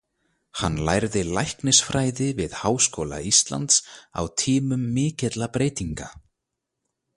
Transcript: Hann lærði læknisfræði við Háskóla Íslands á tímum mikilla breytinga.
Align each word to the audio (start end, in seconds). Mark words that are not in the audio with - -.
Hann 0.59 0.77
lærði 0.87 1.21
læknisfræði 1.37 2.29
við 2.39 2.55
Háskóla 2.61 3.19
Íslands 3.33 3.77
á 4.19 4.21
tímum 4.43 4.83
mikilla 4.97 5.53
breytinga. 5.59 6.13